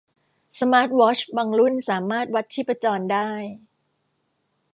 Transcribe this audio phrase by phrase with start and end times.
[0.59, 3.29] สมาร์ทวอชบางรุ่นสามารถวัดชีพจรได้